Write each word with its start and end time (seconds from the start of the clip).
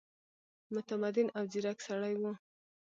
متمدن 0.73 1.27
او 1.37 1.43
ځیرک 1.51 1.79
سړی 1.87 2.13
وو. 2.21 2.33